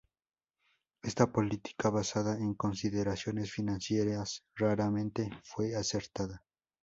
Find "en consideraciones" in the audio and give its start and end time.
2.35-3.51